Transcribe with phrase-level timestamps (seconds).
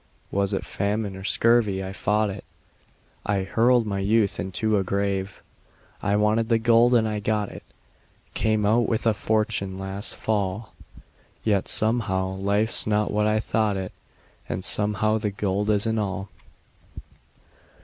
[0.31, 2.43] Was it famine or scurvy I fought it;
[3.23, 5.43] I hurled my youth into a grave.
[6.01, 7.61] I wanted the gold, and I got it
[8.33, 10.73] Came out with a fortune last fall,
[11.43, 13.91] Yet somehow life's not what I thought it,
[14.49, 16.29] And somehow the gold isn't all.